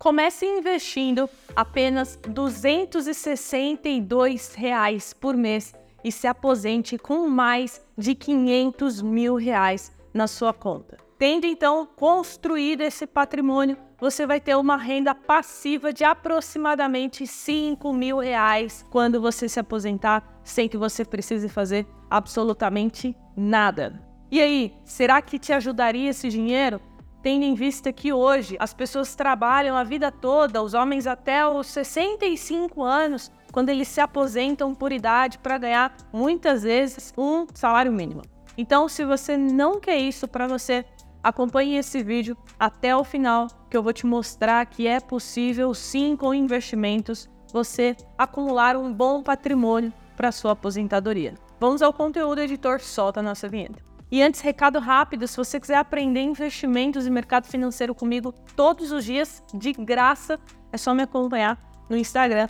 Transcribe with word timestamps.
Comece 0.00 0.44
investindo 0.46 1.30
apenas 1.54 2.18
262 2.26 4.54
reais 4.54 5.12
por 5.12 5.36
mês 5.36 5.74
e 6.02 6.10
se 6.10 6.26
aposente 6.26 6.96
com 6.96 7.28
mais 7.28 7.84
de 7.98 8.14
500 8.14 9.02
mil 9.02 9.34
reais 9.34 9.94
na 10.14 10.26
sua 10.26 10.54
conta. 10.54 10.96
Tendo 11.18 11.44
então 11.44 11.84
construído 11.84 12.80
esse 12.80 13.06
patrimônio, 13.06 13.76
você 14.00 14.26
vai 14.26 14.40
ter 14.40 14.56
uma 14.56 14.78
renda 14.78 15.14
passiva 15.14 15.92
de 15.92 16.02
aproximadamente 16.02 17.26
5 17.26 17.92
mil 17.92 18.20
reais 18.20 18.82
quando 18.90 19.20
você 19.20 19.50
se 19.50 19.60
aposentar, 19.60 20.40
sem 20.42 20.66
que 20.66 20.78
você 20.78 21.04
precise 21.04 21.46
fazer 21.46 21.86
absolutamente 22.08 23.14
nada. 23.36 24.02
E 24.30 24.40
aí, 24.40 24.72
será 24.82 25.20
que 25.20 25.38
te 25.38 25.52
ajudaria 25.52 26.08
esse 26.08 26.30
dinheiro? 26.30 26.80
Tendo 27.22 27.44
em 27.44 27.54
vista 27.54 27.92
que 27.92 28.12
hoje 28.12 28.56
as 28.58 28.72
pessoas 28.72 29.14
trabalham 29.14 29.76
a 29.76 29.84
vida 29.84 30.10
toda, 30.10 30.62
os 30.62 30.72
homens 30.72 31.06
até 31.06 31.46
os 31.46 31.66
65 31.66 32.82
anos, 32.82 33.30
quando 33.52 33.68
eles 33.68 33.88
se 33.88 34.00
aposentam 34.00 34.74
por 34.74 34.90
idade 34.90 35.38
para 35.38 35.58
ganhar 35.58 35.94
muitas 36.12 36.62
vezes 36.62 37.12
um 37.16 37.46
salário 37.52 37.92
mínimo. 37.92 38.22
Então, 38.56 38.88
se 38.88 39.04
você 39.04 39.36
não 39.36 39.78
quer 39.78 39.98
isso 39.98 40.26
para 40.26 40.46
você, 40.46 40.84
acompanhe 41.22 41.76
esse 41.76 42.02
vídeo 42.02 42.36
até 42.58 42.96
o 42.96 43.04
final, 43.04 43.48
que 43.68 43.76
eu 43.76 43.82
vou 43.82 43.92
te 43.92 44.06
mostrar 44.06 44.64
que 44.66 44.86
é 44.86 44.98
possível 44.98 45.74
sim 45.74 46.16
com 46.16 46.32
investimentos 46.32 47.28
você 47.52 47.96
acumular 48.16 48.76
um 48.76 48.92
bom 48.92 49.22
patrimônio 49.22 49.92
para 50.16 50.32
sua 50.32 50.52
aposentadoria. 50.52 51.34
Vamos 51.58 51.82
ao 51.82 51.92
conteúdo, 51.92 52.40
editor, 52.40 52.80
solta 52.80 53.20
a 53.20 53.22
nossa 53.22 53.48
vinheta. 53.48 53.89
E 54.10 54.22
antes, 54.22 54.40
recado 54.40 54.78
rápido: 54.78 55.28
se 55.28 55.36
você 55.36 55.60
quiser 55.60 55.76
aprender 55.76 56.20
investimentos 56.20 57.06
e 57.06 57.10
mercado 57.10 57.46
financeiro 57.46 57.94
comigo 57.94 58.32
todos 58.56 58.90
os 58.90 59.04
dias, 59.04 59.42
de 59.54 59.72
graça, 59.72 60.38
é 60.72 60.76
só 60.76 60.92
me 60.94 61.02
acompanhar 61.02 61.58
no 61.88 61.96
Instagram, 61.96 62.46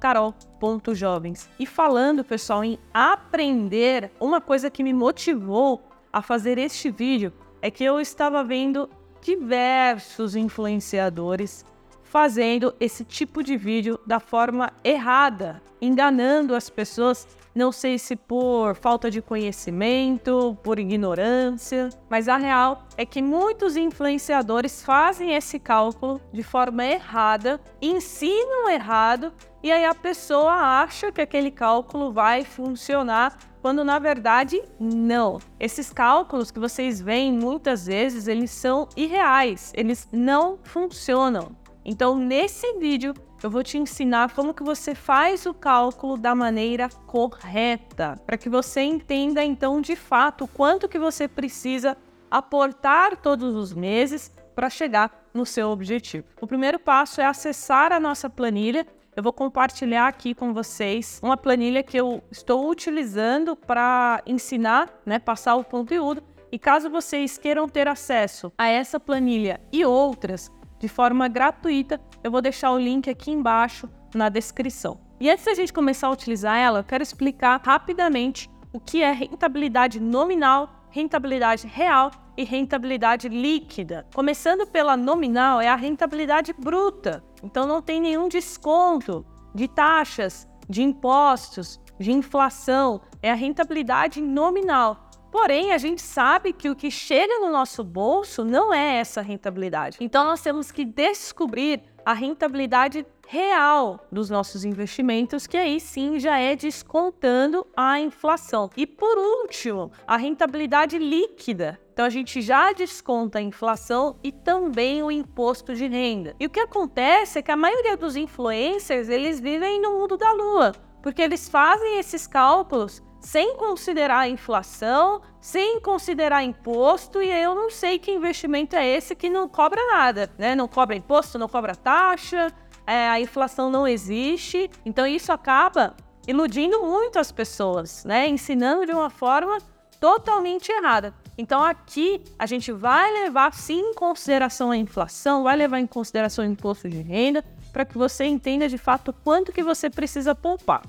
carol.jovens. 0.00 1.48
E 1.58 1.66
falando, 1.66 2.24
pessoal, 2.24 2.64
em 2.64 2.78
aprender, 2.92 4.10
uma 4.20 4.40
coisa 4.40 4.70
que 4.70 4.82
me 4.82 4.92
motivou 4.92 5.82
a 6.12 6.20
fazer 6.20 6.58
este 6.58 6.90
vídeo 6.90 7.32
é 7.60 7.70
que 7.70 7.84
eu 7.84 8.00
estava 8.00 8.42
vendo 8.42 8.90
diversos 9.20 10.34
influenciadores 10.34 11.64
fazendo 12.02 12.74
esse 12.78 13.06
tipo 13.06 13.42
de 13.42 13.56
vídeo 13.56 13.98
da 14.06 14.20
forma 14.20 14.70
errada, 14.84 15.62
enganando 15.80 16.54
as 16.54 16.68
pessoas 16.68 17.26
não 17.54 17.70
sei 17.70 17.98
se 17.98 18.16
por 18.16 18.74
falta 18.74 19.10
de 19.10 19.20
conhecimento, 19.20 20.56
por 20.62 20.78
ignorância, 20.78 21.90
mas 22.08 22.28
a 22.28 22.36
real 22.36 22.86
é 22.96 23.04
que 23.04 23.20
muitos 23.20 23.76
influenciadores 23.76 24.82
fazem 24.82 25.34
esse 25.34 25.58
cálculo 25.58 26.20
de 26.32 26.42
forma 26.42 26.84
errada, 26.84 27.60
ensinam 27.80 28.70
errado 28.70 29.32
e 29.62 29.70
aí 29.70 29.84
a 29.84 29.94
pessoa 29.94 30.52
acha 30.52 31.12
que 31.12 31.20
aquele 31.20 31.50
cálculo 31.50 32.10
vai 32.10 32.44
funcionar 32.44 33.38
quando 33.60 33.84
na 33.84 33.98
verdade 33.98 34.60
não. 34.78 35.38
Esses 35.60 35.92
cálculos 35.92 36.50
que 36.50 36.58
vocês 36.58 37.00
veem 37.00 37.32
muitas 37.32 37.86
vezes, 37.86 38.26
eles 38.26 38.50
são 38.50 38.88
irreais, 38.96 39.72
eles 39.76 40.08
não 40.10 40.58
funcionam. 40.64 41.54
Então, 41.84 42.16
nesse 42.16 42.78
vídeo, 42.78 43.14
eu 43.46 43.50
vou 43.50 43.62
te 43.62 43.76
ensinar 43.76 44.32
como 44.34 44.54
que 44.54 44.62
você 44.62 44.94
faz 44.94 45.46
o 45.46 45.54
cálculo 45.54 46.16
da 46.16 46.34
maneira 46.34 46.88
correta, 47.06 48.20
para 48.26 48.36
que 48.36 48.48
você 48.48 48.82
entenda 48.82 49.44
então 49.44 49.80
de 49.80 49.96
fato 49.96 50.46
quanto 50.46 50.88
que 50.88 50.98
você 50.98 51.26
precisa 51.26 51.96
aportar 52.30 53.16
todos 53.16 53.54
os 53.54 53.74
meses 53.74 54.34
para 54.54 54.70
chegar 54.70 55.28
no 55.34 55.44
seu 55.44 55.68
objetivo. 55.70 56.26
O 56.40 56.46
primeiro 56.46 56.78
passo 56.78 57.20
é 57.20 57.26
acessar 57.26 57.92
a 57.92 58.00
nossa 58.00 58.28
planilha. 58.30 58.86
Eu 59.14 59.22
vou 59.22 59.32
compartilhar 59.32 60.08
aqui 60.08 60.34
com 60.34 60.54
vocês 60.54 61.20
uma 61.22 61.36
planilha 61.36 61.82
que 61.82 61.96
eu 61.96 62.22
estou 62.30 62.70
utilizando 62.70 63.54
para 63.56 64.22
ensinar, 64.26 64.88
né, 65.04 65.18
passar 65.18 65.54
o 65.56 65.64
conteúdo. 65.64 66.22
E 66.50 66.58
caso 66.58 66.90
vocês 66.90 67.38
queiram 67.38 67.68
ter 67.68 67.88
acesso 67.88 68.52
a 68.58 68.68
essa 68.68 69.00
planilha 69.00 69.60
e 69.72 69.84
outras, 69.84 70.50
de 70.78 70.88
forma 70.88 71.28
gratuita. 71.28 72.00
Eu 72.24 72.30
vou 72.30 72.40
deixar 72.40 72.70
o 72.70 72.78
link 72.78 73.10
aqui 73.10 73.32
embaixo 73.32 73.88
na 74.14 74.28
descrição. 74.28 75.00
E 75.18 75.28
antes 75.28 75.44
da 75.44 75.54
gente 75.54 75.72
começar 75.72 76.06
a 76.06 76.12
utilizar 76.12 76.56
ela, 76.56 76.78
eu 76.80 76.84
quero 76.84 77.02
explicar 77.02 77.60
rapidamente 77.64 78.48
o 78.72 78.78
que 78.78 79.02
é 79.02 79.10
rentabilidade 79.10 79.98
nominal, 79.98 80.86
rentabilidade 80.90 81.66
real 81.66 82.12
e 82.36 82.44
rentabilidade 82.44 83.28
líquida. 83.28 84.06
Começando 84.14 84.66
pela 84.66 84.96
nominal, 84.96 85.60
é 85.60 85.68
a 85.68 85.74
rentabilidade 85.74 86.52
bruta. 86.52 87.24
Então 87.42 87.66
não 87.66 87.82
tem 87.82 88.00
nenhum 88.00 88.28
desconto 88.28 89.26
de 89.52 89.66
taxas, 89.66 90.46
de 90.68 90.82
impostos, 90.82 91.80
de 91.98 92.12
inflação. 92.12 93.00
É 93.20 93.32
a 93.32 93.34
rentabilidade 93.34 94.20
nominal. 94.20 95.10
Porém, 95.32 95.72
a 95.72 95.78
gente 95.78 96.02
sabe 96.02 96.52
que 96.52 96.68
o 96.68 96.76
que 96.76 96.90
chega 96.90 97.38
no 97.38 97.50
nosso 97.50 97.82
bolso 97.82 98.44
não 98.44 98.72
é 98.72 98.96
essa 98.96 99.22
rentabilidade. 99.22 99.96
Então, 99.98 100.24
nós 100.24 100.42
temos 100.42 100.70
que 100.70 100.84
descobrir 100.84 101.82
a 102.04 102.12
rentabilidade 102.12 103.06
real 103.28 104.06
dos 104.10 104.28
nossos 104.28 104.64
investimentos, 104.64 105.46
que 105.46 105.56
aí 105.56 105.80
sim 105.80 106.18
já 106.18 106.38
é 106.38 106.54
descontando 106.54 107.66
a 107.76 107.98
inflação. 107.98 108.68
E 108.76 108.86
por 108.86 109.16
último, 109.16 109.90
a 110.06 110.16
rentabilidade 110.16 110.98
líquida. 110.98 111.80
Então 111.92 112.04
a 112.04 112.10
gente 112.10 112.40
já 112.40 112.72
desconta 112.72 113.38
a 113.38 113.42
inflação 113.42 114.16
e 114.22 114.32
também 114.32 115.02
o 115.02 115.10
imposto 115.10 115.74
de 115.74 115.86
renda. 115.86 116.34
E 116.40 116.46
o 116.46 116.50
que 116.50 116.60
acontece 116.60 117.38
é 117.38 117.42
que 117.42 117.50
a 117.50 117.56
maioria 117.56 117.96
dos 117.96 118.16
influencers, 118.16 119.08
eles 119.08 119.40
vivem 119.40 119.80
no 119.80 119.98
mundo 119.98 120.16
da 120.16 120.32
lua, 120.32 120.72
porque 121.02 121.22
eles 121.22 121.48
fazem 121.48 121.98
esses 121.98 122.26
cálculos 122.26 123.02
sem 123.22 123.56
considerar 123.56 124.18
a 124.18 124.28
inflação, 124.28 125.22
sem 125.40 125.80
considerar 125.80 126.42
imposto, 126.42 127.22
e 127.22 127.30
eu 127.30 127.54
não 127.54 127.70
sei 127.70 127.98
que 127.98 128.10
investimento 128.10 128.74
é 128.74 128.86
esse 128.86 129.14
que 129.14 129.30
não 129.30 129.48
cobra 129.48 129.80
nada, 129.86 130.28
né? 130.36 130.56
Não 130.56 130.66
cobra 130.66 130.96
imposto, 130.96 131.38
não 131.38 131.48
cobra 131.48 131.76
taxa, 131.76 132.52
é, 132.84 133.08
a 133.08 133.20
inflação 133.20 133.70
não 133.70 133.86
existe. 133.86 134.68
Então 134.84 135.06
isso 135.06 135.32
acaba 135.32 135.94
iludindo 136.26 136.82
muito 136.82 137.18
as 137.18 137.30
pessoas, 137.30 138.04
né? 138.04 138.28
Ensinando 138.28 138.84
de 138.84 138.92
uma 138.92 139.08
forma 139.08 139.58
totalmente 140.00 140.72
errada. 140.72 141.14
Então 141.38 141.62
aqui 141.62 142.20
a 142.36 142.44
gente 142.44 142.72
vai 142.72 143.10
levar 143.22 143.54
sim 143.54 143.78
em 143.78 143.94
consideração 143.94 144.72
a 144.72 144.76
inflação, 144.76 145.44
vai 145.44 145.56
levar 145.56 145.78
em 145.78 145.86
consideração 145.86 146.44
o 146.44 146.48
imposto 146.48 146.88
de 146.88 147.00
renda, 147.00 147.44
para 147.72 147.84
que 147.84 147.96
você 147.96 148.24
entenda 148.24 148.68
de 148.68 148.76
fato 148.76 149.14
quanto 149.24 149.52
que 149.52 149.62
você 149.62 149.88
precisa 149.88 150.34
poupar. 150.34 150.82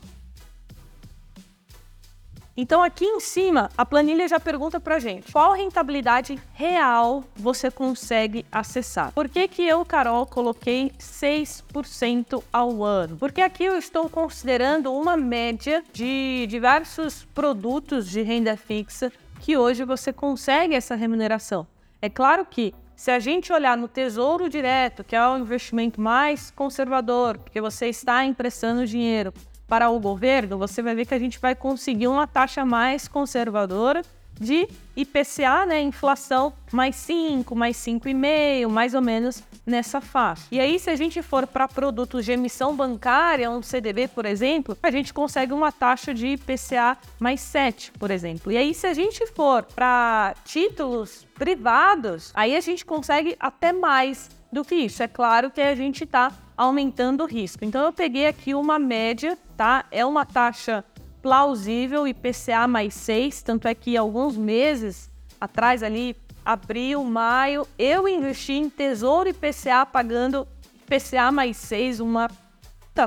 Então 2.56 2.84
aqui 2.84 3.03
em 3.03 3.19
cima, 3.19 3.72
a 3.75 3.84
planilha 3.84 4.28
já 4.28 4.40
pergunta 4.40 4.80
pra 4.80 5.00
gente, 5.00 5.31
qual 5.31 5.53
rentabilidade 5.53 6.40
real 6.53 7.24
você 7.36 7.72
consegue 7.72 8.46
acessar? 8.52 9.12
Por 9.12 9.28
que 9.28 9.47
que 9.47 9.64
eu, 9.64 9.84
Carol, 9.84 10.28
coloquei 10.28 10.92
6% 11.00 12.44
ao 12.53 12.84
ano? 12.84 13.18
Porque 13.18 13.42
aqui 13.42 13.63
eu 13.63 13.75
estou 13.75 14.08
considerando 14.08 14.94
uma 14.94 15.18
média 15.18 15.84
de 15.92 16.46
diversos 16.47 17.25
produtos 17.34 18.08
de 18.08 18.22
renda 18.22 18.56
fixa 18.56 19.12
que 19.40 19.58
hoje 19.58 19.84
você 19.84 20.13
consegue 20.13 20.75
essa 20.75 20.94
remuneração. 20.94 21.66
É 22.00 22.08
claro 22.08 22.46
que 22.46 22.72
se 22.96 23.09
a 23.09 23.18
gente 23.18 23.52
olhar 23.52 23.75
no 23.75 23.88
Tesouro 23.88 24.47
Direto, 24.47 25.03
que 25.03 25.16
é 25.16 25.28
o 25.28 25.38
investimento 25.38 26.00
mais 26.00 26.52
conservador, 26.52 27.40
porque 27.40 27.59
você 27.59 27.88
está 27.88 28.24
emprestando 28.24 28.86
dinheiro 28.86 29.34
para 29.68 29.90
o 29.90 30.00
governo, 30.00 30.57
você 30.57 30.81
vai 30.81 30.96
ver 30.96 31.06
que 31.06 31.13
a 31.13 31.19
gente 31.19 31.40
vai 31.40 31.56
conseguir 31.56 32.07
uma 32.07 32.28
taxa 32.28 32.66
mais 32.66 33.07
conservadora 33.07 34.03
de 34.40 34.68
IPCA, 34.96 35.66
né, 35.66 35.82
inflação, 35.82 36.54
mais 36.72 36.96
5, 36.98 37.56
mais 37.56 37.78
5,5, 37.78 38.68
mais 38.68 38.94
ou 38.94 39.02
menos 39.02 39.44
nessa 39.66 40.00
faixa. 40.02 40.44
E 40.52 40.60
aí, 40.60 40.78
se 40.80 40.90
a 40.90 40.96
gente 40.96 41.22
for 41.22 41.48
para 41.48 41.68
produtos 41.68 42.25
de 42.25 42.31
emissão 42.31 42.75
bancária, 42.75 43.50
um 43.50 43.62
CDB, 43.62 44.07
por 44.07 44.25
exemplo, 44.25 44.78
a 44.84 44.92
gente 44.92 45.13
consegue 45.13 45.54
uma 45.54 45.72
taxa 45.72 46.13
de 46.13 46.28
IPCA 46.28 46.98
mais 47.19 47.42
7, 47.42 47.92
por 47.94 48.12
exemplo. 48.12 48.52
E 48.52 48.57
aí, 48.57 48.74
se 48.74 48.86
a 48.86 48.94
gente 48.94 49.25
for 49.28 49.63
para 49.63 50.36
títulos 50.46 51.25
privados, 51.36 52.31
aí 52.34 52.56
a 52.56 52.62
gente 52.62 52.86
consegue 52.86 53.36
até 53.40 53.72
mais 53.72 54.30
do 54.52 54.63
que 54.63 54.75
isso. 54.75 55.02
É 55.02 55.07
claro 55.07 55.50
que 55.50 55.62
a 55.62 55.75
gente 55.75 56.04
está 56.04 56.31
aumentando 56.56 57.24
o 57.24 57.28
risco. 57.28 57.66
Então, 57.66 57.84
eu 57.84 57.92
peguei 57.92 58.28
aqui 58.28 58.54
uma 58.54 58.78
média 58.78 59.38
tá? 59.54 59.86
É 59.92 60.06
uma 60.06 60.25
taxa 60.25 60.84
plausível, 61.24 62.06
IPCA 62.06 62.68
mais 62.68 62.94
6, 62.94 63.42
tanto 63.42 63.66
é 63.66 63.74
que 63.74 63.96
alguns 63.96 64.36
meses 64.36 65.10
atrás 65.40 65.81
ali, 65.81 66.18
abril, 66.46 67.02
maio, 67.06 67.66
eu 67.80 68.08
investi 68.10 68.52
em 68.52 68.70
Tesouro 68.70 69.30
IPCA 69.30 69.86
pagando 69.86 70.46
IPCA 70.86 71.31
mais 71.31 71.56
6, 71.56 72.02
uma 72.02 72.30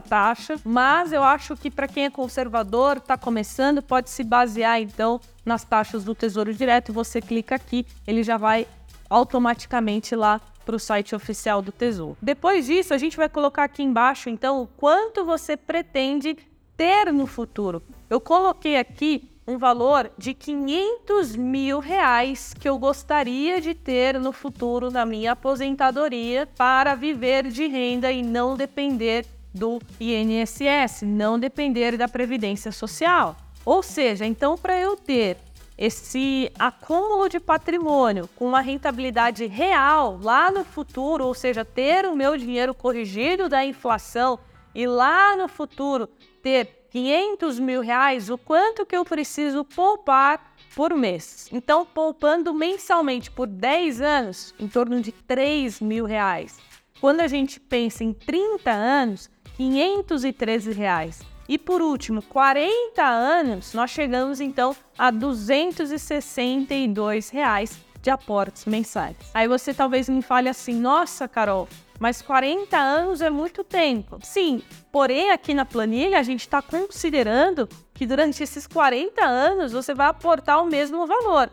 taxa, 0.08 0.56
mas 0.64 1.12
eu 1.12 1.22
acho 1.22 1.56
que 1.56 1.70
para 1.70 1.86
quem 1.86 2.06
é 2.06 2.10
conservador, 2.10 2.96
está 2.96 3.16
começando, 3.16 3.80
pode 3.80 4.10
se 4.10 4.24
basear 4.24 4.80
então 4.80 5.20
nas 5.44 5.62
taxas 5.62 6.02
do 6.02 6.12
Tesouro 6.12 6.52
Direto. 6.52 6.92
Você 6.92 7.20
clica 7.20 7.54
aqui, 7.54 7.86
ele 8.04 8.24
já 8.24 8.36
vai 8.36 8.66
automaticamente 9.08 10.16
lá 10.16 10.40
para 10.64 10.74
o 10.74 10.80
site 10.80 11.14
oficial 11.14 11.62
do 11.62 11.70
Tesouro. 11.70 12.16
Depois 12.20 12.66
disso, 12.66 12.92
a 12.92 12.98
gente 12.98 13.16
vai 13.16 13.28
colocar 13.28 13.62
aqui 13.62 13.82
embaixo, 13.82 14.28
então, 14.28 14.62
o 14.62 14.66
quanto 14.66 15.24
você 15.24 15.56
pretende 15.56 16.36
ter 16.76 17.12
no 17.12 17.26
futuro. 17.26 17.82
Eu 18.08 18.20
coloquei 18.20 18.76
aqui 18.76 19.30
um 19.46 19.58
valor 19.58 20.10
de 20.18 20.34
500 20.34 21.36
mil 21.36 21.78
reais 21.78 22.52
que 22.52 22.68
eu 22.68 22.78
gostaria 22.78 23.60
de 23.60 23.74
ter 23.74 24.18
no 24.18 24.32
futuro 24.32 24.90
na 24.90 25.06
minha 25.06 25.32
aposentadoria 25.32 26.48
para 26.56 26.94
viver 26.96 27.48
de 27.48 27.66
renda 27.66 28.10
e 28.10 28.22
não 28.22 28.56
depender 28.56 29.24
do 29.54 29.80
INSS, 30.00 31.02
não 31.02 31.38
depender 31.38 31.96
da 31.96 32.08
Previdência 32.08 32.72
Social. 32.72 33.36
Ou 33.64 33.82
seja, 33.82 34.26
então, 34.26 34.58
para 34.58 34.78
eu 34.78 34.96
ter 34.96 35.38
esse 35.78 36.50
acúmulo 36.58 37.28
de 37.28 37.38
patrimônio 37.38 38.28
com 38.34 38.46
uma 38.46 38.60
rentabilidade 38.60 39.46
real 39.46 40.18
lá 40.22 40.50
no 40.50 40.64
futuro, 40.64 41.24
ou 41.26 41.34
seja, 41.34 41.64
ter 41.64 42.06
o 42.06 42.16
meu 42.16 42.36
dinheiro 42.36 42.74
corrigido 42.74 43.48
da 43.48 43.64
inflação 43.64 44.38
e 44.76 44.86
lá 44.86 45.34
no 45.34 45.48
futuro 45.48 46.08
ter 46.42 46.86
500 46.90 47.58
mil 47.58 47.80
reais, 47.80 48.28
o 48.28 48.36
quanto 48.36 48.84
que 48.84 48.94
eu 48.94 49.06
preciso 49.06 49.64
poupar 49.64 50.54
por 50.74 50.94
mês. 50.94 51.48
Então, 51.50 51.86
poupando 51.86 52.52
mensalmente 52.52 53.30
por 53.30 53.46
10 53.46 54.02
anos, 54.02 54.54
em 54.60 54.68
torno 54.68 55.00
de 55.00 55.12
3 55.12 55.80
mil 55.80 56.04
reais. 56.04 56.58
Quando 57.00 57.20
a 57.20 57.26
gente 57.26 57.58
pensa 57.58 58.04
em 58.04 58.12
30 58.12 58.70
anos, 58.70 59.30
513 59.56 60.72
reais. 60.72 61.22
E 61.48 61.56
por 61.56 61.80
último, 61.80 62.20
40 62.20 63.02
anos, 63.02 63.72
nós 63.72 63.90
chegamos 63.90 64.42
então 64.42 64.76
a 64.98 65.10
262 65.10 67.30
reais 67.30 67.78
de 68.02 68.10
aportes 68.10 68.66
mensais. 68.66 69.16
Aí 69.32 69.48
você 69.48 69.72
talvez 69.72 70.06
me 70.08 70.20
fale 70.20 70.50
assim: 70.50 70.74
"Nossa, 70.74 71.28
Carol, 71.28 71.68
mas 71.98 72.22
40 72.22 72.76
anos 72.76 73.20
é 73.20 73.30
muito 73.30 73.64
tempo. 73.64 74.18
Sim, 74.22 74.62
porém 74.92 75.30
aqui 75.30 75.54
na 75.54 75.64
planilha 75.64 76.18
a 76.18 76.22
gente 76.22 76.40
está 76.40 76.60
considerando 76.60 77.68
que 77.94 78.06
durante 78.06 78.42
esses 78.42 78.66
40 78.66 79.24
anos 79.24 79.72
você 79.72 79.94
vai 79.94 80.08
aportar 80.08 80.62
o 80.62 80.66
mesmo 80.66 81.06
valor. 81.06 81.50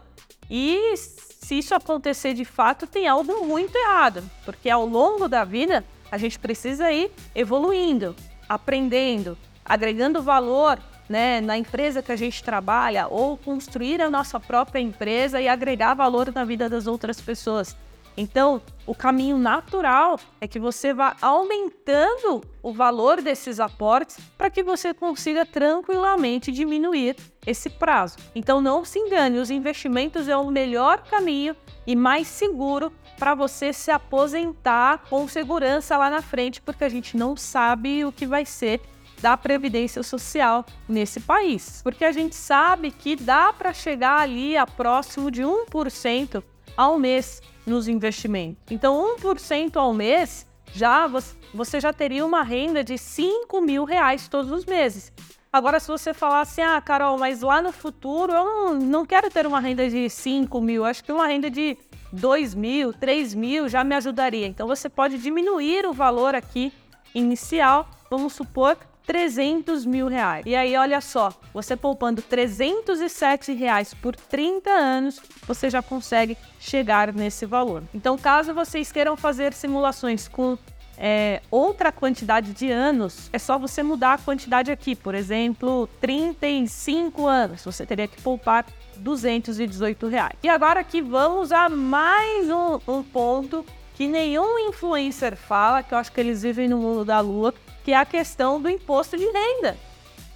E 0.49 0.95
se 0.97 1.57
isso 1.59 1.73
acontecer 1.73 2.33
de 2.33 2.45
fato, 2.45 2.85
tem 2.85 3.07
algo 3.07 3.45
muito 3.45 3.75
errado, 3.75 4.23
porque 4.45 4.69
ao 4.69 4.85
longo 4.85 5.27
da 5.27 5.43
vida 5.43 5.83
a 6.11 6.17
gente 6.17 6.37
precisa 6.37 6.91
ir 6.91 7.11
evoluindo, 7.33 8.15
aprendendo, 8.47 9.37
agregando 9.65 10.21
valor 10.21 10.79
né, 11.07 11.41
na 11.41 11.57
empresa 11.57 12.01
que 12.01 12.11
a 12.11 12.15
gente 12.15 12.43
trabalha 12.43 13.07
ou 13.07 13.37
construir 13.37 14.01
a 14.01 14.09
nossa 14.09 14.39
própria 14.39 14.79
empresa 14.79 15.41
e 15.41 15.47
agregar 15.47 15.93
valor 15.93 16.31
na 16.33 16.43
vida 16.43 16.69
das 16.69 16.87
outras 16.87 17.19
pessoas. 17.19 17.75
Então, 18.15 18.61
o 18.85 18.93
caminho 18.93 19.37
natural 19.37 20.19
é 20.39 20.47
que 20.47 20.59
você 20.59 20.93
vá 20.93 21.15
aumentando 21.21 22.41
o 22.61 22.71
valor 22.73 23.21
desses 23.21 23.59
aportes 23.59 24.17
para 24.37 24.49
que 24.49 24.61
você 24.61 24.93
consiga 24.93 25.45
tranquilamente 25.45 26.51
diminuir 26.51 27.15
esse 27.45 27.69
prazo. 27.69 28.17
Então, 28.35 28.61
não 28.61 28.85
se 28.85 28.99
engane, 28.99 29.39
os 29.39 29.49
investimentos 29.49 30.27
é 30.27 30.37
o 30.37 30.51
melhor 30.51 31.03
caminho 31.03 31.55
e 31.85 31.95
mais 31.95 32.27
seguro 32.27 32.91
para 33.17 33.35
você 33.35 33.73
se 33.73 33.91
aposentar 33.91 35.03
com 35.09 35.27
segurança 35.27 35.97
lá 35.97 36.09
na 36.09 36.21
frente, 36.21 36.61
porque 36.61 36.83
a 36.83 36.89
gente 36.89 37.15
não 37.17 37.35
sabe 37.35 38.05
o 38.05 38.11
que 38.11 38.25
vai 38.25 38.45
ser 38.45 38.81
da 39.21 39.37
previdência 39.37 40.03
social 40.03 40.65
nesse 40.87 41.21
país. 41.21 41.81
Porque 41.81 42.03
a 42.03 42.11
gente 42.11 42.35
sabe 42.35 42.91
que 42.91 43.15
dá 43.15 43.53
para 43.53 43.73
chegar 43.73 44.19
ali 44.19 44.57
a 44.57 44.67
próximo 44.67 45.31
de 45.31 45.41
1% 45.41 46.43
ao 46.75 46.99
mês 46.99 47.41
nos 47.65 47.87
investimentos. 47.87 48.63
Então, 48.71 49.15
1% 49.17 49.75
ao 49.75 49.93
mês, 49.93 50.47
já 50.73 51.07
você 51.53 51.79
já 51.79 51.93
teria 51.93 52.25
uma 52.25 52.43
renda 52.43 52.83
de 52.83 52.97
5 52.97 53.61
mil 53.61 53.83
reais 53.83 54.27
todos 54.27 54.51
os 54.51 54.65
meses. 54.65 55.11
Agora, 55.51 55.79
se 55.79 55.87
você 55.87 56.13
falar 56.13 56.41
assim, 56.41 56.61
ah, 56.61 56.81
Carol, 56.81 57.17
mas 57.17 57.41
lá 57.41 57.61
no 57.61 57.71
futuro 57.71 58.33
eu 58.33 58.43
não, 58.43 58.73
não 58.73 59.05
quero 59.05 59.29
ter 59.29 59.45
uma 59.45 59.59
renda 59.59 59.87
de 59.87 60.09
5 60.09 60.59
mil, 60.59 60.83
acho 60.83 61.03
que 61.03 61.11
uma 61.11 61.27
renda 61.27 61.49
de 61.49 61.77
2 62.11 62.55
mil, 62.55 62.91
3 62.91 63.35
mil 63.35 63.69
já 63.69 63.83
me 63.83 63.93
ajudaria. 63.93 64.47
Então, 64.47 64.67
você 64.67 64.89
pode 64.89 65.19
diminuir 65.19 65.85
o 65.85 65.93
valor 65.93 66.33
aqui 66.33 66.73
inicial, 67.13 67.87
vamos 68.09 68.33
supor 68.33 68.75
300 69.05 69.85
mil 69.85 70.07
reais. 70.07 70.43
E 70.45 70.55
aí, 70.55 70.75
olha 70.75 71.01
só, 71.01 71.33
você 71.53 71.75
poupando 71.75 72.21
307 72.21 73.53
reais 73.53 73.93
por 73.93 74.15
30 74.15 74.69
anos, 74.69 75.19
você 75.45 75.69
já 75.69 75.81
consegue 75.81 76.37
chegar 76.59 77.13
nesse 77.13 77.45
valor. 77.45 77.83
Então, 77.93 78.17
caso 78.17 78.53
vocês 78.53 78.91
queiram 78.91 79.17
fazer 79.17 79.53
simulações 79.53 80.27
com 80.27 80.57
é, 80.97 81.41
outra 81.49 81.91
quantidade 81.91 82.53
de 82.53 82.71
anos, 82.71 83.29
é 83.33 83.39
só 83.39 83.57
você 83.57 83.81
mudar 83.81 84.13
a 84.13 84.17
quantidade 84.17 84.71
aqui. 84.71 84.95
Por 84.95 85.15
exemplo, 85.15 85.89
35 85.99 87.27
anos, 87.27 87.63
você 87.63 87.85
teria 87.85 88.07
que 88.07 88.21
poupar 88.21 88.65
218 88.97 90.07
reais. 90.07 90.33
E 90.43 90.49
agora 90.49 90.79
aqui 90.79 91.01
vamos 91.01 91.51
a 91.51 91.67
mais 91.67 92.49
um, 92.49 92.79
um 92.87 93.03
ponto 93.03 93.65
que 93.95 94.07
nenhum 94.07 94.57
influencer 94.69 95.35
fala, 95.35 95.83
que 95.83 95.93
eu 95.93 95.97
acho 95.97 96.11
que 96.11 96.19
eles 96.19 96.41
vivem 96.41 96.67
no 96.67 96.77
mundo 96.77 97.05
da 97.05 97.19
lua, 97.19 97.53
que 97.83 97.91
é 97.91 97.97
a 97.97 98.05
questão 98.05 98.61
do 98.61 98.69
imposto 98.69 99.17
de 99.17 99.25
renda. 99.25 99.77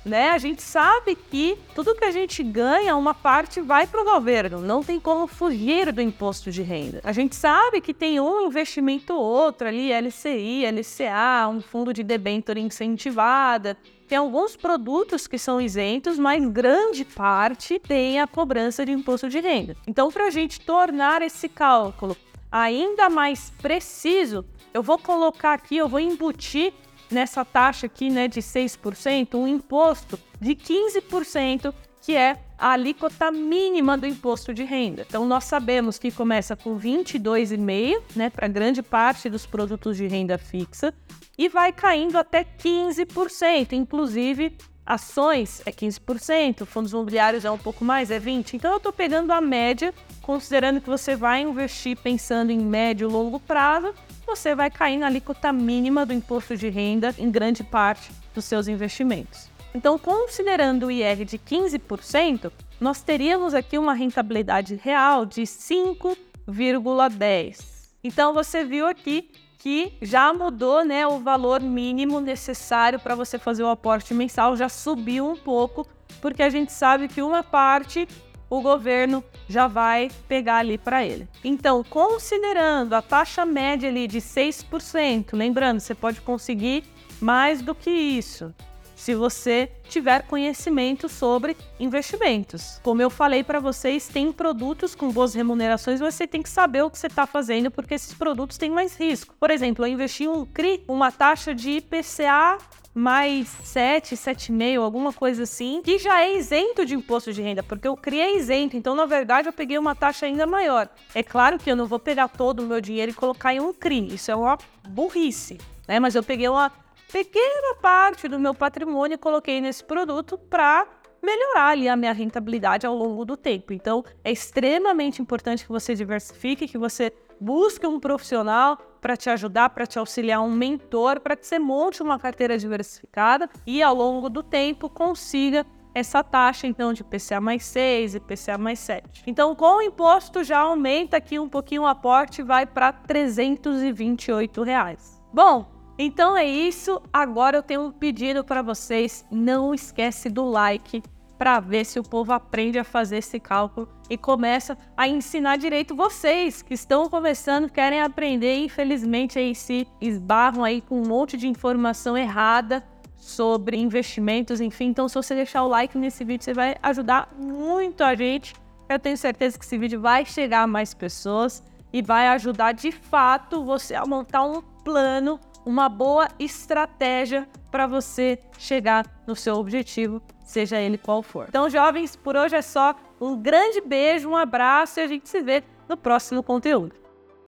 Né? 0.07 0.29
A 0.29 0.37
gente 0.37 0.61
sabe 0.61 1.15
que 1.15 1.57
tudo 1.75 1.93
que 1.93 2.05
a 2.05 2.11
gente 2.11 2.41
ganha, 2.41 2.95
uma 2.95 3.13
parte 3.13 3.59
vai 3.59 3.85
para 3.85 4.01
o 4.01 4.05
governo, 4.05 4.61
não 4.61 4.81
tem 4.81 4.99
como 4.99 5.27
fugir 5.27 5.91
do 5.91 6.01
imposto 6.01 6.49
de 6.49 6.61
renda. 6.61 7.01
A 7.03 7.11
gente 7.11 7.35
sabe 7.35 7.81
que 7.81 7.93
tem 7.93 8.19
um 8.19 8.47
investimento 8.47 9.13
ou 9.13 9.21
outro 9.21 9.67
ali, 9.67 9.91
LCI, 9.91 10.63
LCA, 10.65 11.49
um 11.49 11.59
fundo 11.59 11.93
de 11.93 12.03
debênture 12.03 12.59
incentivada, 12.59 13.75
tem 14.07 14.17
alguns 14.17 14.55
produtos 14.55 15.27
que 15.27 15.37
são 15.37 15.59
isentos, 15.59 16.17
mas 16.17 16.41
grande 16.45 17.03
parte 17.03 17.77
tem 17.77 18.21
a 18.21 18.27
cobrança 18.27 18.85
de 18.85 18.93
imposto 18.93 19.27
de 19.27 19.41
renda. 19.41 19.75
Então, 19.85 20.09
para 20.09 20.27
a 20.27 20.29
gente 20.29 20.61
tornar 20.61 21.21
esse 21.21 21.49
cálculo 21.49 22.15
ainda 22.49 23.09
mais 23.09 23.51
preciso, 23.61 24.45
eu 24.73 24.81
vou 24.81 24.97
colocar 24.97 25.53
aqui, 25.53 25.75
eu 25.75 25.89
vou 25.89 25.99
embutir 25.99 26.73
nessa 27.09 27.43
taxa 27.43 27.85
aqui, 27.85 28.09
né, 28.09 28.27
de 28.27 28.41
6%, 28.41 29.35
um 29.35 29.47
imposto 29.47 30.19
de 30.39 30.55
15%, 30.55 31.73
que 32.01 32.15
é 32.15 32.39
a 32.57 32.71
alíquota 32.71 33.31
mínima 33.31 33.97
do 33.97 34.07
imposto 34.07 34.53
de 34.53 34.63
renda. 34.63 35.05
Então 35.07 35.25
nós 35.25 35.43
sabemos 35.43 35.99
que 35.99 36.11
começa 36.11 36.55
com 36.55 36.79
22,5, 36.79 38.01
né, 38.15 38.29
para 38.29 38.47
grande 38.47 38.81
parte 38.81 39.29
dos 39.29 39.45
produtos 39.45 39.97
de 39.97 40.07
renda 40.07 40.37
fixa 40.37 40.93
e 41.37 41.47
vai 41.49 41.71
caindo 41.71 42.17
até 42.17 42.43
15%, 42.43 43.73
inclusive 43.73 44.55
ações 44.85 45.61
é 45.65 45.71
15%, 45.71 46.65
fundos 46.65 46.93
imobiliários 46.93 47.43
é 47.43 47.51
um 47.51 47.57
pouco 47.57 47.83
mais, 47.83 48.09
é 48.09 48.17
20. 48.17 48.55
Então 48.55 48.71
eu 48.71 48.77
estou 48.77 48.93
pegando 48.93 49.31
a 49.31 49.41
média, 49.41 49.93
considerando 50.21 50.79
que 50.79 50.89
você 50.89 51.15
vai 51.15 51.41
investir 51.41 51.97
pensando 51.97 52.51
em 52.51 52.59
médio 52.59 53.09
e 53.09 53.11
longo 53.11 53.39
prazo, 53.39 53.93
você 54.27 54.53
vai 54.53 54.69
cair 54.69 54.97
na 54.97 55.07
alíquota 55.07 55.53
mínima 55.53 56.05
do 56.05 56.13
imposto 56.13 56.57
de 56.57 56.69
renda 56.69 57.15
em 57.17 57.31
grande 57.31 57.63
parte 57.63 58.11
dos 58.35 58.45
seus 58.45 58.67
investimentos. 58.67 59.49
Então, 59.73 59.97
considerando 59.97 60.87
o 60.87 60.91
IR 60.91 61.23
de 61.23 61.39
15%, 61.39 62.51
nós 62.79 63.01
teríamos 63.01 63.53
aqui 63.53 63.77
uma 63.77 63.93
rentabilidade 63.93 64.75
real 64.75 65.25
de 65.25 65.43
5,10. 65.43 67.87
Então, 68.03 68.33
você 68.33 68.63
viu 68.63 68.85
aqui 68.85 69.31
que 69.57 69.93
já 70.01 70.33
mudou 70.33 70.85
né, 70.85 71.07
o 71.07 71.19
valor 71.19 71.61
mínimo 71.61 72.19
necessário 72.19 72.99
para 72.99 73.15
você 73.15 73.39
fazer 73.39 73.63
o 73.63 73.69
aporte 73.69 74.13
mensal, 74.13 74.55
já 74.55 74.69
subiu 74.69 75.27
um 75.27 75.35
pouco, 75.35 75.87
porque 76.21 76.43
a 76.43 76.49
gente 76.49 76.71
sabe 76.71 77.07
que 77.07 77.21
uma 77.21 77.43
parte 77.43 78.07
o 78.49 78.61
governo 78.61 79.23
já 79.47 79.67
vai 79.67 80.09
pegar 80.27 80.57
ali 80.57 80.77
para 80.77 81.05
ele. 81.05 81.27
Então, 81.43 81.83
considerando 81.83 82.93
a 82.93 83.01
taxa 83.01 83.45
média 83.45 83.89
ali 83.89 84.07
de 84.07 84.19
6%, 84.19 85.29
lembrando, 85.33 85.79
você 85.79 85.95
pode 85.95 86.21
conseguir 86.21 86.83
mais 87.19 87.61
do 87.61 87.73
que 87.73 87.89
isso 87.89 88.53
se 88.97 89.13
você 89.13 89.71
tiver 89.87 90.23
conhecimento 90.23 91.07
sobre 91.07 91.55
investimentos. 91.79 92.81
Como 92.81 92.99
eu 92.99 93.11
falei 93.11 93.43
para 93.43 93.59
vocês, 93.59 94.07
tem 94.07 94.31
produtos 94.31 94.95
com 94.95 95.11
boas 95.11 95.35
remunerações, 95.35 95.99
você 95.99 96.25
tem 96.25 96.41
que 96.41 96.49
saber 96.49 96.81
o 96.81 96.89
que 96.89 96.97
você 96.97 97.05
está 97.05 97.27
fazendo, 97.27 97.69
porque 97.69 97.93
esses 97.93 98.15
produtos 98.15 98.57
têm 98.57 98.71
mais 98.71 98.97
risco. 98.99 99.35
Por 99.39 99.51
exemplo, 99.51 99.85
eu 99.85 99.89
investi 99.89 100.27
um 100.27 100.45
CRI, 100.47 100.83
uma 100.87 101.11
taxa 101.11 101.53
de 101.53 101.77
IPCA 101.77 102.57
mais 102.97 103.47
7, 103.47 104.15
7,5, 104.15 104.81
alguma 104.81 105.13
coisa 105.13 105.43
assim, 105.43 105.81
que 105.83 105.99
já 105.99 106.21
é 106.21 106.35
isento 106.35 106.83
de 106.83 106.95
imposto 106.95 107.31
de 107.31 107.41
renda, 107.41 107.61
porque 107.61 107.87
eu 107.87 107.95
criei 107.95 108.37
isento, 108.37 108.75
então 108.75 108.95
na 108.95 109.05
verdade 109.05 109.47
eu 109.47 109.53
peguei 109.53 109.77
uma 109.77 109.93
taxa 109.93 110.25
ainda 110.25 110.47
maior. 110.47 110.89
É 111.13 111.21
claro 111.21 111.59
que 111.59 111.69
eu 111.69 111.75
não 111.75 111.85
vou 111.85 111.99
pegar 111.99 112.27
todo 112.27 112.61
o 112.61 112.65
meu 112.65 112.81
dinheiro 112.81 113.11
e 113.11 113.13
colocar 113.13 113.53
em 113.53 113.59
um 113.59 113.71
CRI, 113.71 114.15
isso 114.15 114.31
é 114.31 114.35
uma 114.35 114.57
burrice, 114.87 115.59
né? 115.87 115.99
Mas 115.99 116.15
eu 116.15 116.23
peguei 116.23 116.49
uma 116.49 116.71
pequena 117.11 117.75
parte 117.81 118.27
do 118.27 118.39
meu 118.39 118.55
patrimônio 118.55 119.13
e 119.15 119.17
coloquei 119.17 119.61
nesse 119.61 119.83
produto 119.83 120.37
para 120.37 120.87
melhorar 121.21 121.69
ali 121.69 121.87
a 121.87 121.95
minha 121.95 122.13
rentabilidade 122.13 122.85
ao 122.85 122.95
longo 122.95 123.25
do 123.25 123.37
tempo. 123.37 123.73
Então, 123.73 124.03
é 124.23 124.31
extremamente 124.31 125.21
importante 125.21 125.65
que 125.65 125.71
você 125.71 125.93
diversifique, 125.93 126.67
que 126.67 126.77
você 126.77 127.11
busque 127.39 127.85
um 127.85 127.99
profissional 127.99 128.77
para 128.99 129.17
te 129.17 129.29
ajudar, 129.29 129.69
para 129.69 129.85
te 129.87 129.99
auxiliar, 129.99 130.41
um 130.41 130.51
mentor, 130.51 131.19
para 131.19 131.35
que 131.35 131.45
você 131.45 131.59
monte 131.59 132.03
uma 132.03 132.19
carteira 132.19 132.57
diversificada 132.57 133.49
e 133.65 133.81
ao 133.81 133.95
longo 133.95 134.29
do 134.29 134.43
tempo 134.43 134.89
consiga 134.89 135.65
essa 135.93 136.23
taxa 136.23 136.67
então 136.67 136.93
de 136.93 137.03
PCA 137.03 137.41
mais 137.41 137.65
6 137.65 138.15
e 138.15 138.19
PCA 138.19 138.57
mais 138.57 138.79
7. 138.79 139.23
Então, 139.25 139.55
com 139.55 139.77
o 139.77 139.81
imposto 139.81 140.43
já 140.43 140.59
aumenta 140.59 141.17
aqui 141.17 141.39
um 141.39 141.49
pouquinho 141.49 141.83
o 141.83 141.87
aporte, 141.87 142.43
vai 142.43 142.65
para 142.65 142.93
328 142.93 144.61
reais. 144.61 145.21
Bom, 145.33 145.65
então 145.97 146.37
é 146.37 146.45
isso. 146.45 147.01
Agora 147.11 147.57
eu 147.57 147.63
tenho 147.63 147.81
um 147.81 147.91
pedido 147.91 148.43
para 148.43 148.61
vocês. 148.61 149.25
Não 149.31 149.73
esquece 149.73 150.29
do 150.29 150.45
like 150.45 151.01
para 151.37 151.59
ver 151.59 151.85
se 151.85 151.99
o 151.99 152.03
povo 152.03 152.33
aprende 152.33 152.79
a 152.79 152.83
fazer 152.83 153.17
esse 153.17 153.39
cálculo 153.39 153.87
e 154.09 154.17
começa 154.17 154.77
a 154.95 155.07
ensinar 155.07 155.57
direito 155.57 155.95
vocês 155.95 156.61
que 156.61 156.73
estão 156.73 157.09
começando, 157.09 157.69
querem 157.69 158.01
aprender, 158.01 158.57
infelizmente 158.57 159.37
aí 159.37 159.53
se 159.53 159.87
esbarram 160.01 160.63
aí 160.63 160.81
com 160.81 160.99
um 161.01 161.07
monte 161.07 161.37
de 161.37 161.47
informação 161.47 162.17
errada 162.17 162.83
sobre 163.15 163.77
investimentos, 163.77 164.61
enfim. 164.61 164.85
Então, 164.85 165.07
se 165.07 165.15
você 165.15 165.35
deixar 165.35 165.63
o 165.63 165.67
like 165.67 165.97
nesse 165.97 166.23
vídeo, 166.23 166.45
você 166.45 166.53
vai 166.53 166.77
ajudar 166.81 167.29
muito 167.37 168.03
a 168.03 168.15
gente. 168.15 168.55
Eu 168.87 168.97
tenho 168.97 169.17
certeza 169.17 169.59
que 169.59 169.65
esse 169.65 169.77
vídeo 169.77 169.99
vai 169.99 170.25
chegar 170.25 170.63
a 170.63 170.67
mais 170.67 170.93
pessoas 170.93 171.61
e 171.91 172.01
vai 172.01 172.27
ajudar 172.29 172.71
de 172.71 172.91
fato 172.91 173.63
você 173.63 173.95
a 173.95 174.05
montar 174.05 174.43
um 174.43 174.61
plano, 174.61 175.39
uma 175.67 175.89
boa 175.89 176.29
estratégia 176.39 177.45
para 177.69 177.85
você 177.85 178.39
chegar 178.57 179.05
no 179.27 179.35
seu 179.35 179.55
objetivo, 179.55 180.21
seja 180.45 180.79
ele 180.79 180.97
qual 180.97 181.21
for. 181.21 181.47
Então, 181.49 181.69
jovens, 181.69 182.15
por 182.15 182.37
hoje 182.37 182.55
é 182.55 182.61
só. 182.61 182.95
Um 183.19 183.35
grande 183.35 183.81
beijo, 183.81 184.29
um 184.29 184.35
abraço 184.37 185.01
e 185.01 185.03
a 185.03 185.07
gente 185.07 185.27
se 185.27 185.41
vê 185.41 185.61
no 185.89 185.97
próximo 185.97 186.41
conteúdo. 186.41 186.95